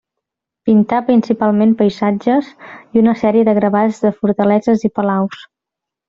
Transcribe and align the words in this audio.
Pintà 0.67 0.99
principalment 1.09 1.75
paisatges 1.81 2.49
i 2.71 3.03
una 3.05 3.13
sèrie 3.23 3.47
de 3.49 3.53
gravats 3.61 3.99
de 4.07 4.13
fortaleses 4.23 4.87
i 4.91 4.97
palaus. 5.01 5.45